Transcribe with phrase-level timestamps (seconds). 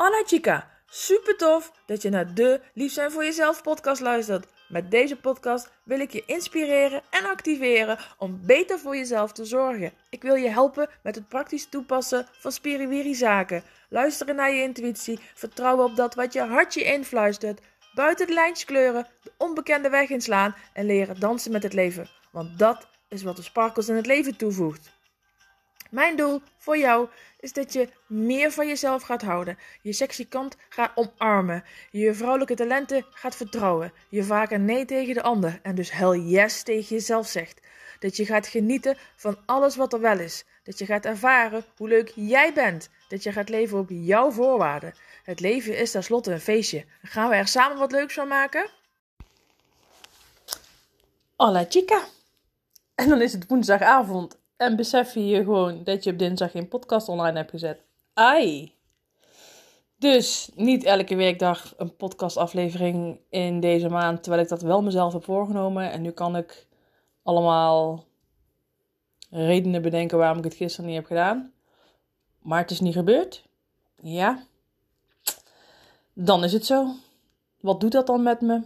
[0.00, 4.46] Anna Chica, super tof dat je naar de Lief zijn voor jezelf podcast luistert.
[4.68, 9.92] Met deze podcast wil ik je inspireren en activeren om beter voor jezelf te zorgen.
[10.10, 13.62] Ik wil je helpen met het praktisch toepassen van spiriwiri zaken.
[13.88, 17.60] Luisteren naar je intuïtie, vertrouwen op dat wat je hartje influistert.
[17.94, 22.08] Buiten de lijntjes kleuren, de onbekende weg inslaan en leren dansen met het leven.
[22.32, 24.90] Want dat is wat de sparkles in het leven toevoegt.
[25.90, 27.08] Mijn doel voor jou
[27.40, 32.54] is dat je meer van jezelf gaat houden, je sexy kant gaat omarmen, je vrouwelijke
[32.54, 37.26] talenten gaat vertrouwen, je vaker nee tegen de ander en dus hell yes tegen jezelf
[37.26, 37.60] zegt.
[37.98, 40.44] Dat je gaat genieten van alles wat er wel is.
[40.62, 42.88] Dat je gaat ervaren hoe leuk jij bent.
[43.08, 44.94] Dat je gaat leven op jouw voorwaarden.
[45.22, 46.84] Het leven is tenslotte een feestje.
[47.02, 48.70] Gaan we er samen wat leuks van maken?
[51.36, 52.04] Hola chica.
[52.94, 56.68] En dan is het woensdagavond en besef je je gewoon dat je op dinsdag geen
[56.68, 57.82] podcast online hebt gezet.
[58.14, 58.74] Ai.
[59.98, 65.24] Dus niet elke weekdag een podcastaflevering in deze maand, terwijl ik dat wel mezelf heb
[65.24, 65.90] voorgenomen.
[65.90, 66.66] En nu kan ik
[67.22, 68.04] allemaal
[69.30, 71.52] redenen bedenken waarom ik het gisteren niet heb gedaan.
[72.38, 73.44] Maar het is niet gebeurd.
[74.02, 74.44] Ja.
[76.12, 76.94] Dan is het zo.
[77.60, 78.62] Wat doet dat dan met me?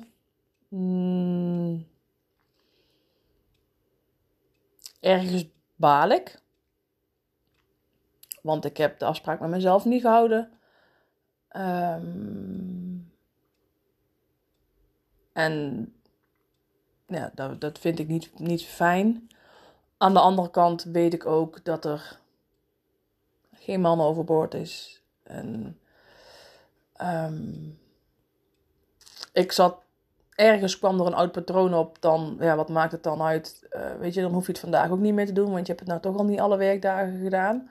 [0.69, 1.87] Hmm.
[5.00, 5.53] Ergens
[5.85, 6.39] baal ik.
[8.43, 10.53] Want ik heb de afspraak met mezelf niet gehouden.
[11.49, 12.99] Ehm,
[15.33, 15.93] en
[17.07, 19.29] ja, dat, dat vind ik niet, niet fijn.
[19.97, 22.19] Aan de andere kant weet ik ook dat er
[23.53, 25.03] geen man overboord is.
[25.23, 25.79] En
[27.01, 27.79] um,
[29.33, 29.83] ik zat
[30.35, 33.67] ergens kwam er een oud patroon op, dan, ja, wat maakt het dan uit?
[33.71, 35.73] Uh, weet je, dan hoef je het vandaag ook niet meer te doen, want je
[35.73, 37.71] hebt het nou toch al niet alle werkdagen gedaan.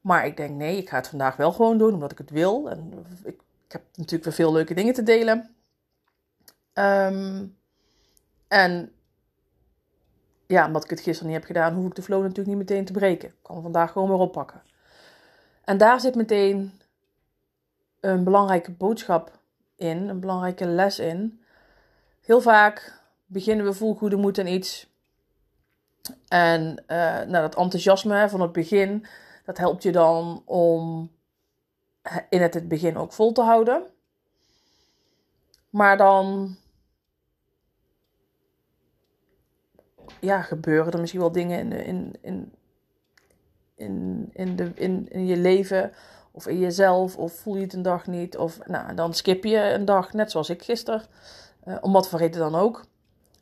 [0.00, 2.70] Maar ik denk, nee, ik ga het vandaag wel gewoon doen, omdat ik het wil.
[2.70, 2.92] En
[3.24, 5.54] ik, ik heb natuurlijk weer veel leuke dingen te delen.
[6.74, 7.56] Um,
[8.48, 8.92] en
[10.46, 12.84] ja, omdat ik het gisteren niet heb gedaan, hoef ik de flow natuurlijk niet meteen
[12.84, 13.28] te breken.
[13.28, 14.62] Ik kan vandaag gewoon weer oppakken.
[15.64, 16.80] En daar zit meteen
[18.00, 19.38] een belangrijke boodschap
[19.76, 21.43] in, een belangrijke les in.
[22.24, 24.92] Heel vaak beginnen we vol goede moed aan iets.
[26.28, 29.06] En uh, nou, dat enthousiasme van het begin,
[29.44, 31.10] dat helpt je dan om
[32.28, 33.86] in het, het begin ook vol te houden.
[35.70, 36.56] Maar dan
[40.20, 42.52] ja, gebeuren er misschien wel dingen in, in, in,
[43.74, 45.92] in, in, de, in, in je leven
[46.30, 49.58] of in jezelf, of voel je het een dag niet, of nou, dan skip je
[49.58, 51.02] een dag, net zoals ik gisteren,
[51.66, 52.84] uh, om wat voor reden dan ook.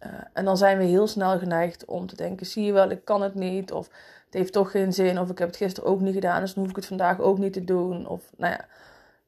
[0.06, 3.04] Uh, en dan zijn we heel snel geneigd om te denken: zie je wel, ik
[3.04, 3.86] kan het niet, of
[4.24, 6.62] het heeft toch geen zin, of ik heb het gisteren ook niet gedaan, dus dan
[6.62, 8.06] hoef ik het vandaag ook niet te doen.
[8.06, 8.64] Of nou ja,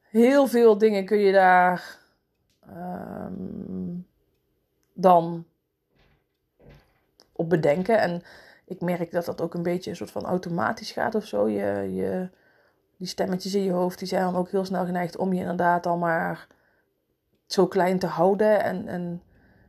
[0.02, 1.98] heel veel dingen kun je daar
[2.68, 4.06] um,
[4.92, 5.46] dan
[7.32, 8.00] op bedenken.
[8.00, 8.22] En
[8.64, 11.48] ik merk dat dat ook een beetje een soort van automatisch gaat of zo.
[11.48, 12.28] Je, je,
[12.96, 15.86] die stemmetjes in je hoofd, die zijn dan ook heel snel geneigd om je inderdaad
[15.86, 16.46] al maar
[17.54, 19.22] zo klein te houden en, en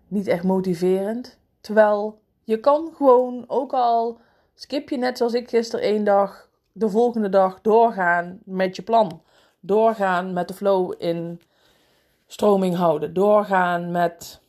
[0.07, 1.37] niet echt motiverend.
[1.61, 4.19] Terwijl je kan gewoon, ook al
[4.53, 9.21] skip je net zoals ik gisteren één dag, de volgende dag doorgaan met je plan.
[9.59, 11.41] Doorgaan met de flow in
[12.27, 13.13] stroming houden.
[13.13, 14.41] Doorgaan met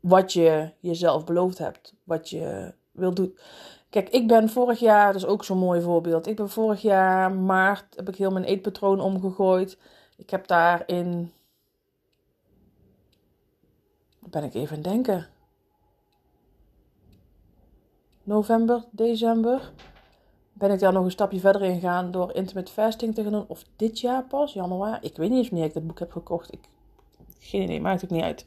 [0.00, 3.38] wat je jezelf beloofd hebt, wat je wil doen.
[3.90, 6.26] Kijk, ik ben vorig jaar, dat is ook zo'n mooi voorbeeld.
[6.26, 9.78] Ik ben vorig jaar maart, heb ik heel mijn eetpatroon omgegooid.
[10.22, 11.32] Ik heb daarin,
[14.18, 15.28] ben ik even aan denken.
[18.22, 19.72] November, december.
[20.52, 23.48] Ben ik daar nog een stapje verder in gegaan door intermittent fasting te gaan doen.
[23.48, 24.98] Of dit jaar pas, januari.
[25.00, 26.50] Ik weet niet eens wanneer ik dat boek heb gekocht.
[27.38, 28.46] Geen idee, maakt het niet uit.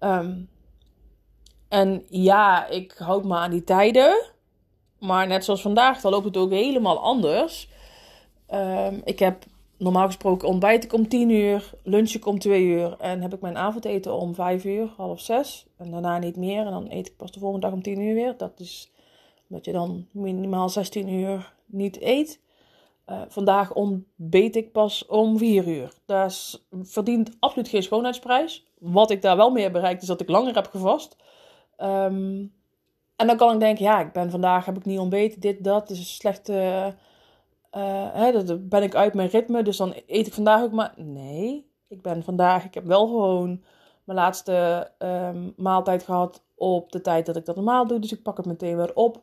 [0.00, 0.48] Um,
[1.68, 4.30] en ja, ik houd me aan die tijden.
[4.98, 7.70] Maar net zoals vandaag, dan loopt het ook helemaal anders.
[8.50, 9.44] Um, ik heb
[9.78, 12.96] normaal gesproken ontbijt ik om 10 uur, lunch ik om 2 uur.
[12.98, 15.66] En heb ik mijn avondeten om 5 uur, half 6.
[15.76, 16.66] En daarna niet meer.
[16.66, 18.34] En dan eet ik pas de volgende dag om 10 uur weer.
[18.36, 18.92] Dat is
[19.48, 22.40] omdat je dan minimaal 16 uur niet eet.
[23.06, 25.92] Uh, vandaag ontbeet ik pas om 4 uur.
[26.06, 28.66] Dat verdient absoluut geen schoonheidsprijs.
[28.78, 31.16] Wat ik daar wel mee heb bereikt is dat ik langer heb gevast.
[31.78, 32.54] Um,
[33.16, 35.90] en dan kan ik denken, ja, ik ben vandaag, heb ik niet ontbeten, dit, dat,
[35.90, 36.94] is een slechte,
[38.12, 40.94] hè, dan ben ik uit mijn ritme, dus dan eet ik vandaag ook maar.
[40.96, 43.64] Nee, ik ben vandaag, ik heb wel gewoon
[44.04, 48.22] mijn laatste um, maaltijd gehad op de tijd dat ik dat normaal doe, dus ik
[48.22, 49.22] pak het meteen weer op.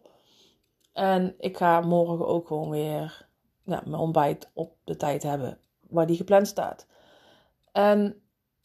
[0.93, 3.27] En ik ga morgen ook gewoon weer
[3.63, 5.57] ja, mijn ontbijt op de tijd hebben
[5.89, 6.87] waar die gepland staat.
[7.71, 8.21] En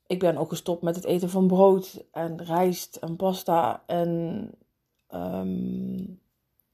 [0.06, 4.50] ik ben ook gestopt met het eten van brood en rijst en pasta en
[5.06, 6.04] ehm,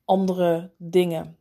[0.04, 1.38] andere dingen.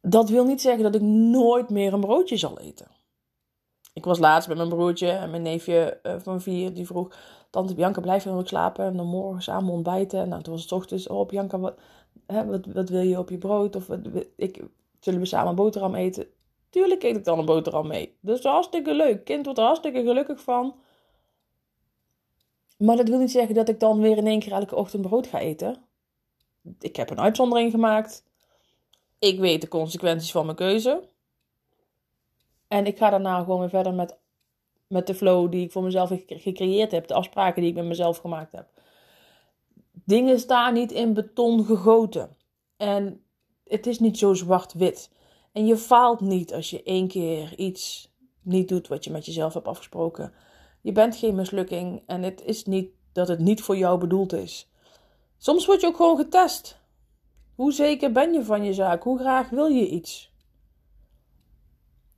[0.00, 2.86] Dat wil niet zeggen dat ik nooit meer een broodje zal eten.
[3.92, 6.74] Ik was laatst met mijn broertje en mijn neefje uh, van vier.
[6.74, 7.16] Die vroeg,
[7.50, 8.84] tante Bianca, blijf je nog slapen?
[8.84, 10.28] En dan morgen samen ontbijten.
[10.28, 11.78] Nou, toen was het ochtends, oh Bianca, wat,
[12.26, 13.76] hè, wat, wat wil je op je brood?
[13.76, 13.88] Of
[14.36, 14.64] ik,
[15.00, 16.26] zullen we samen een boterham eten?
[16.70, 18.16] Tuurlijk eet ik dan een boterham mee.
[18.20, 19.24] Dat is hartstikke leuk.
[19.24, 20.74] Kind wordt er hartstikke gelukkig van.
[22.76, 25.26] Maar dat wil niet zeggen dat ik dan weer in één keer elke ochtend brood
[25.26, 25.76] ga eten.
[26.78, 28.24] Ik heb een uitzondering gemaakt.
[29.20, 31.02] Ik weet de consequenties van mijn keuze.
[32.68, 34.18] En ik ga daarna gewoon weer verder met,
[34.86, 37.06] met de flow die ik voor mezelf gecreëerd heb.
[37.06, 38.68] De afspraken die ik met mezelf gemaakt heb.
[39.92, 42.36] Dingen staan niet in beton gegoten.
[42.76, 43.24] En
[43.66, 45.10] het is niet zo zwart-wit.
[45.52, 48.12] En je faalt niet als je één keer iets
[48.42, 50.32] niet doet wat je met jezelf hebt afgesproken.
[50.80, 54.70] Je bent geen mislukking en het is niet dat het niet voor jou bedoeld is.
[55.38, 56.79] Soms word je ook gewoon getest.
[57.60, 59.02] Hoe zeker ben je van je zaak?
[59.02, 60.32] Hoe graag wil je iets?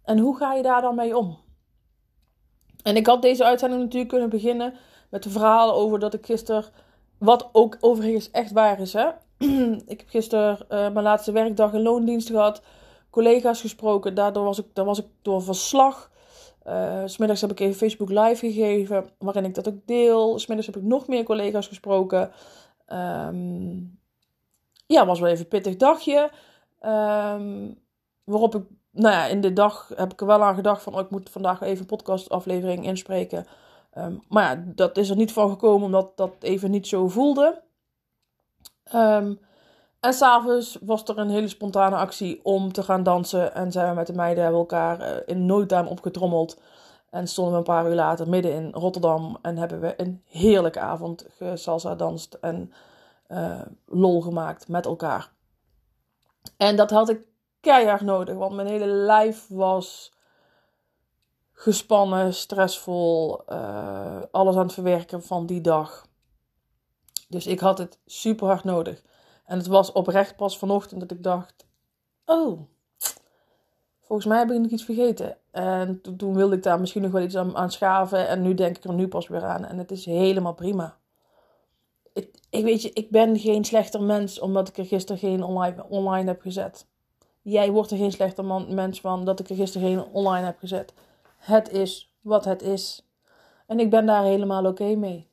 [0.05, 1.39] En hoe ga je daar dan mee om?
[2.83, 4.75] En ik had deze uitzending natuurlijk kunnen beginnen
[5.11, 6.65] met een verhaal over dat ik gisteren,
[7.19, 9.09] wat ook overigens echt waar is, hè?
[9.93, 12.63] ik heb gisteren uh, mijn laatste werkdag in loondienst gehad,
[13.11, 14.15] collega's gesproken.
[14.15, 16.11] Daardoor was ik, daar was ik door verslag.
[16.67, 20.39] Uh, smiddags heb ik even Facebook live gegeven, waarin ik dat ook deel.
[20.39, 22.33] Smiddags heb ik nog meer collega's gesproken.
[22.93, 24.01] Um,
[24.93, 26.31] ja, was wel even een pittig dagje.
[26.87, 27.79] Um,
[28.25, 31.01] waarop ik, nou ja, in de dag heb ik er wel aan gedacht van, oh,
[31.01, 33.47] ik moet vandaag even een podcastaflevering inspreken.
[33.99, 37.63] Um, maar ja, dat is er niet van gekomen, omdat dat even niet zo voelde.
[38.95, 39.41] Um,
[40.01, 43.55] en s'avonds was er een hele spontane actie om te gaan dansen.
[43.55, 46.61] En zijn we met de meiden hebben elkaar uh, in no opgetrommeld.
[47.11, 49.39] En stonden we een paar uur later midden in Rotterdam.
[49.43, 52.73] En hebben we een heerlijke avond gesalsa danst en
[53.33, 55.33] uh, lol gemaakt met elkaar.
[56.57, 57.21] En dat had ik
[57.61, 58.35] keihard nodig.
[58.37, 60.13] Want mijn hele lijf was
[61.53, 63.43] gespannen, stressvol.
[63.49, 66.07] Uh, alles aan het verwerken van die dag.
[67.29, 69.03] Dus ik had het super hard nodig.
[69.45, 71.67] En het was oprecht pas vanochtend dat ik dacht:
[72.25, 72.61] Oh,
[74.01, 75.37] volgens mij heb ik nog iets vergeten.
[75.51, 78.29] En toen, wilde ik daar misschien nog wel iets aan, schaven.
[78.29, 79.65] En nu denk ik er nu pas weer aan.
[79.65, 81.01] En het is helemaal prima.
[82.13, 85.85] Ik, ik weet je, ik ben geen slechter mens omdat ik er gisteren geen online,
[85.89, 86.87] online heb gezet.
[87.43, 90.59] Jij wordt er geen slechter man, mens van dat ik er gisteren geen online heb
[90.59, 90.93] gezet.
[91.37, 93.07] Het is wat het is.
[93.67, 95.31] En ik ben daar helemaal oké mee.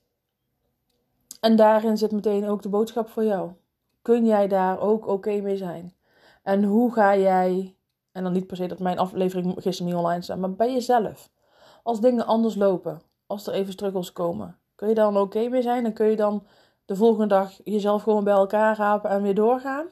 [1.40, 3.52] En daarin zit meteen ook de boodschap voor jou
[4.02, 5.94] kun jij daar ook oké mee zijn?
[6.44, 7.76] En hoe ga jij,
[8.12, 11.30] en dan niet per se dat mijn aflevering gisteren niet online staat, maar bij jezelf.
[11.84, 15.86] Als dingen anders lopen, als er even struggles komen, kun je dan oké mee zijn?
[15.86, 16.44] En kun je dan
[16.90, 19.88] de volgende dag jezelf gewoon bij elkaar rapen en weer doorgaan?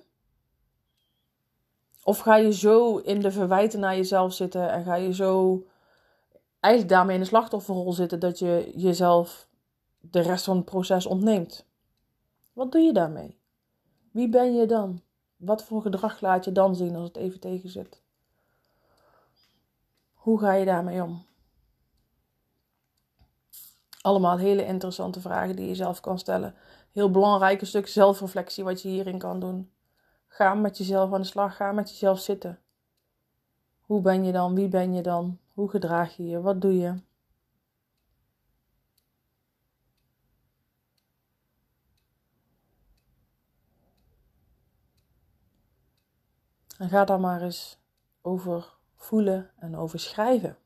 [2.04, 5.64] Of ga je zo in de verwijten naar jezelf zitten en ga je zo
[6.60, 9.48] eigenlijk daarmee in de slachtofferrol zitten dat je jezelf
[10.00, 11.66] de rest van het proces ontneemt?
[12.54, 13.40] Wat doe je daarmee?
[14.12, 15.02] Wie ben je dan?
[15.36, 18.02] Wat voor gedrag laat je dan zien als het even tegen zit?
[20.14, 21.26] Hoe ga je daarmee om?
[24.02, 26.56] Allemaal hele interessante vragen die je zelf kan stellen.
[26.98, 29.72] Heel belangrijk een stuk zelfreflectie wat je hierin kan doen.
[30.28, 32.60] Ga met jezelf aan de slag, ga met jezelf zitten.
[33.82, 34.56] Hoe ben je dan?
[34.56, 35.40] Wie ben je dan?
[35.54, 36.42] Hoe gedraag je je?
[36.42, 36.96] Wat doe je?
[46.78, 47.80] En ga daar maar eens
[48.22, 50.58] over voelen en over schrijven.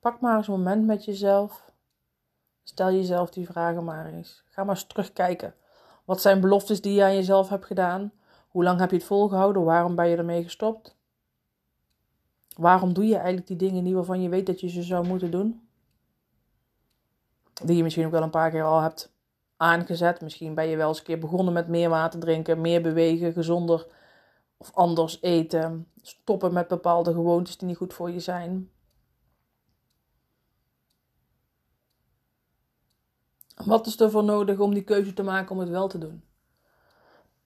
[0.00, 1.69] Pak maar eens een moment met jezelf.
[2.70, 4.44] Stel jezelf die vragen maar eens.
[4.48, 5.54] Ga maar eens terugkijken.
[6.04, 8.12] Wat zijn beloftes die je aan jezelf hebt gedaan?
[8.48, 9.64] Hoe lang heb je het volgehouden?
[9.64, 10.96] Waarom ben je ermee gestopt?
[12.56, 15.30] Waarom doe je eigenlijk die dingen niet waarvan je weet dat je ze zou moeten
[15.30, 15.68] doen?
[17.64, 19.12] Die je misschien ook wel een paar keer al hebt
[19.56, 20.20] aangezet.
[20.20, 23.86] Misschien ben je wel eens een keer begonnen met meer water drinken, meer bewegen, gezonder
[24.56, 25.86] of anders eten.
[26.02, 28.70] Stoppen met bepaalde gewoontes die niet goed voor je zijn.
[33.64, 36.24] Wat is er voor nodig om die keuze te maken om het wel te doen?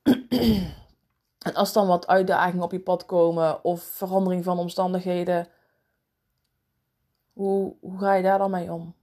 [1.46, 5.48] en als dan wat uitdagingen op je pad komen of verandering van omstandigheden,
[7.32, 8.94] hoe, hoe ga je daar dan mee om?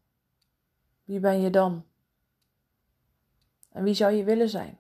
[1.03, 1.85] Wie ben je dan?
[3.71, 4.77] En wie zou je willen zijn?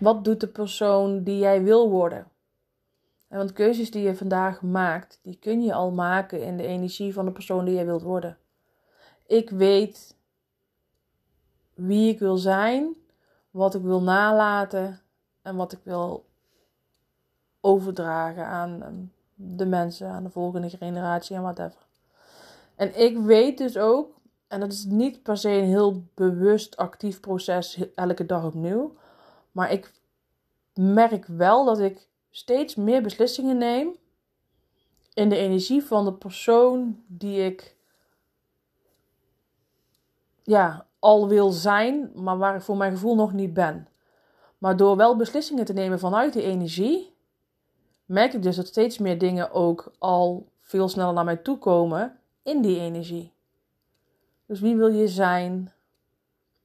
[0.00, 2.28] Wat doet de persoon die jij wil worden?
[3.28, 7.14] En want keuzes die je vandaag maakt, die kun je al maken in de energie
[7.14, 8.38] van de persoon die je wilt worden.
[9.26, 10.13] Ik weet
[11.74, 12.94] wie ik wil zijn,
[13.50, 15.00] wat ik wil nalaten
[15.42, 16.24] en wat ik wil
[17.60, 18.94] overdragen aan ehm,
[19.34, 21.86] de mensen, aan de volgende generatie en whatever.
[22.74, 24.14] En ik weet dus ook,
[24.48, 28.94] en dat is niet per se een heel bewust actief proces elke dag opnieuw,
[29.52, 29.92] maar ik
[30.74, 33.96] merk wel dat ik steeds meer beslissingen neem
[35.14, 37.76] in de energie van de persoon die ik
[40.44, 43.88] ja, al wil zijn, maar waar ik voor mijn gevoel nog niet ben.
[44.58, 47.14] Maar door wel beslissingen te nemen vanuit die energie,
[48.04, 52.18] merk ik dus dat steeds meer dingen ook al veel sneller naar mij toe komen
[52.42, 53.32] in die energie.
[54.46, 55.72] Dus wie wil je zijn?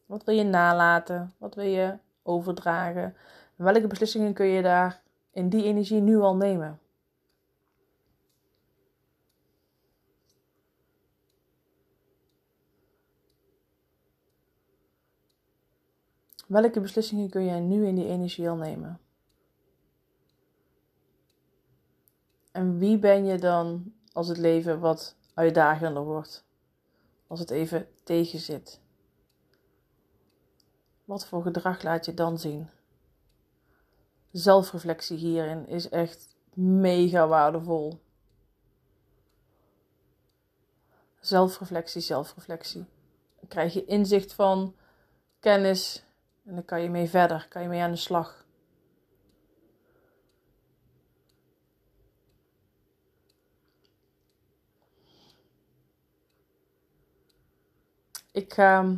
[0.05, 1.33] Wat wil je nalaten?
[1.37, 3.15] Wat wil je overdragen?
[3.55, 6.79] welke beslissingen kun je daar in die energie nu al nemen?
[16.49, 18.99] Welke beslissingen kun jij nu in die energie al nemen?
[22.51, 26.45] En wie ben je dan als het leven wat uitdagender wordt?
[27.27, 28.81] Als het even tegenzit?
[31.05, 32.69] Wat voor gedrag laat je dan zien?
[34.31, 37.99] Zelfreflectie hierin is echt mega waardevol.
[41.19, 42.85] Zelfreflectie, zelfreflectie.
[43.39, 44.75] Dan krijg je inzicht van
[45.39, 46.07] kennis
[46.49, 48.45] en dan kan je mee verder, kan je mee aan de slag.
[58.31, 58.79] Ik ga.
[58.79, 58.97] Ehm,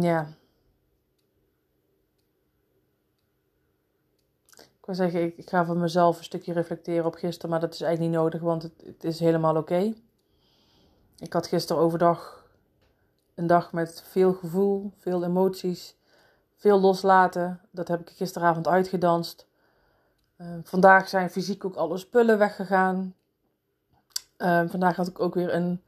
[0.00, 0.28] ja.
[4.56, 7.80] Ik wil zeggen, ik, ga voor mezelf een stukje reflecteren op gisteren, maar dat is
[7.80, 9.94] eigenlijk niet nodig, want het, het is helemaal oké.
[11.18, 12.47] Ik had gisteren overdag
[13.38, 15.96] een dag met veel gevoel, veel emoties,
[16.56, 17.60] veel loslaten.
[17.70, 19.46] Dat heb ik gisteravond uitgedanst.
[20.38, 23.14] Uh, vandaag zijn fysiek ook alle spullen weggegaan.
[24.38, 25.82] Uh, vandaag had ik ook weer een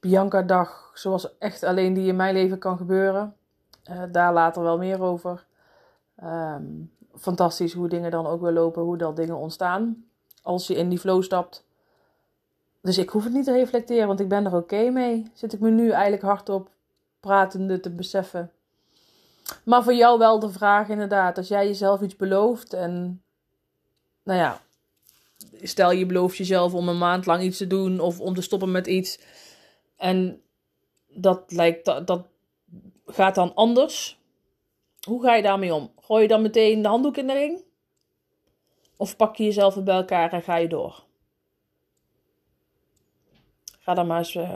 [0.00, 3.36] Bianca-dag, zoals echt alleen die in mijn leven kan gebeuren.
[3.90, 5.46] Uh, daar later wel meer over.
[6.24, 10.04] Um, fantastisch hoe dingen dan ook weer lopen, hoe dat dingen ontstaan.
[10.42, 11.65] Als je in die flow stapt.
[12.86, 15.30] Dus ik hoef het niet te reflecteren, want ik ben er oké mee.
[15.34, 16.70] Zit ik me nu eigenlijk hardop
[17.20, 18.52] pratende te beseffen.
[19.64, 23.22] Maar voor jou wel de vraag inderdaad, als jij jezelf iets belooft en
[24.22, 24.60] nou ja,
[25.62, 28.70] stel je belooft jezelf om een maand lang iets te doen of om te stoppen
[28.70, 29.20] met iets
[29.96, 30.40] en
[31.08, 32.26] dat lijkt dat, dat
[33.06, 34.18] gaat dan anders.
[35.00, 35.90] Hoe ga je daarmee om?
[36.00, 37.64] Gooi je dan meteen de handdoek in de ring?
[38.96, 41.05] Of pak je jezelf weer bij elkaar en ga je door?
[43.86, 44.52] Ga dan maar eens uh,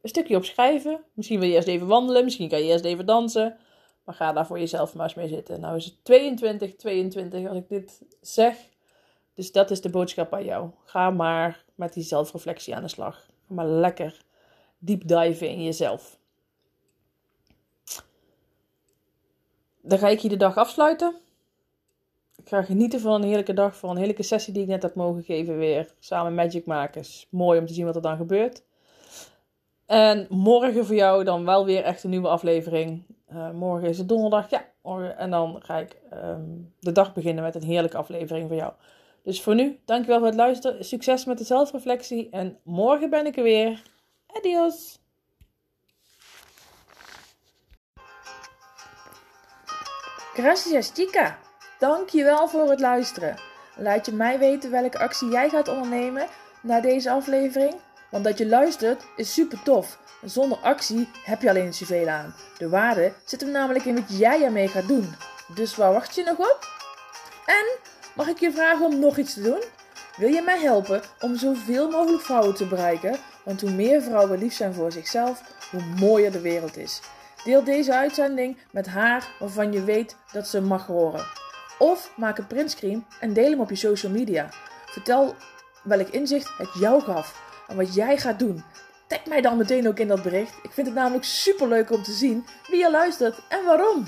[0.00, 1.04] een stukje opschrijven.
[1.12, 3.56] Misschien wil je eerst even wandelen, misschien kan je eerst even dansen.
[4.04, 5.60] Maar ga daar voor jezelf maar eens mee zitten.
[5.60, 8.56] Nou is het 22, 22 als ik dit zeg.
[9.34, 10.70] Dus dat is de boodschap aan jou.
[10.84, 13.26] Ga maar met die zelfreflectie aan de slag.
[13.48, 14.22] Ga maar lekker
[14.78, 16.18] deep dive in jezelf.
[19.80, 21.14] Dan ga ik hier de dag afsluiten.
[22.36, 24.94] Ik ga genieten van een heerlijke dag, van een heerlijke sessie die ik net heb
[24.94, 25.94] mogen geven weer.
[25.98, 27.00] Samen magic maken.
[27.00, 28.66] Is mooi om te zien wat er dan gebeurt.
[29.88, 33.04] En morgen voor jou dan wel weer echt een nieuwe aflevering.
[33.32, 34.64] Uh, morgen is het donderdag, ja.
[34.82, 35.18] Morgen.
[35.18, 38.72] En dan ga ik um, de dag beginnen met een heerlijke aflevering voor jou.
[39.22, 40.84] Dus voor nu, dankjewel voor het luisteren.
[40.84, 42.28] Succes met de zelfreflectie.
[42.30, 43.82] En morgen ben ik er weer.
[44.36, 45.00] Adios.
[50.34, 51.38] Gracias, chica.
[51.78, 53.36] Dankjewel voor het luisteren.
[53.76, 56.26] Laat je mij weten welke actie jij gaat ondernemen
[56.62, 57.74] na deze aflevering
[58.10, 59.98] want dat je luistert is super tof.
[60.22, 62.34] Zonder actie heb je alleen zoveel aan.
[62.58, 65.14] De waarde zit hem namelijk in wat jij ermee gaat doen.
[65.54, 66.58] Dus waar wacht je nog op?
[67.46, 67.78] En
[68.14, 69.62] mag ik je vragen om nog iets te doen?
[70.16, 73.16] Wil je mij helpen om zoveel mogelijk vrouwen te bereiken?
[73.44, 77.00] Want hoe meer vrouwen lief zijn voor zichzelf, hoe mooier de wereld is.
[77.44, 81.26] Deel deze uitzending met haar waarvan je weet dat ze mag horen.
[81.78, 84.48] Of maak een printscreen en deel hem op je social media.
[84.86, 85.34] Vertel
[85.82, 88.64] welk inzicht het jou gaf en wat jij gaat doen.
[89.06, 90.54] Tag mij dan meteen ook in dat bericht.
[90.62, 94.06] Ik vind het namelijk super leuk om te zien wie je luistert en waarom.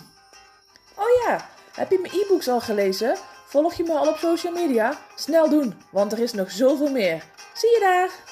[0.95, 3.17] Oh ja, heb je mijn e-books al gelezen?
[3.47, 4.99] Volg je me al op social media?
[5.14, 7.25] Snel doen, want er is nog zoveel meer.
[7.55, 8.30] Zie je daar!